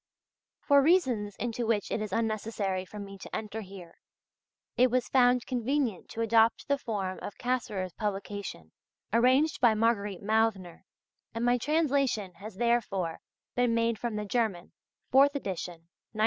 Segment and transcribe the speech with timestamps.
[0.61, 3.99] For reasons into which it is unnecessary for me to enter here,
[4.75, 8.71] it was found convenient to adopt the form of Cassirer's publication
[9.13, 10.85] arranged by Margarete Mauthner,
[11.35, 13.19] and my translation has therefore
[13.53, 14.71] been made from the German
[15.11, 16.19] (Fourth Edition, 1911).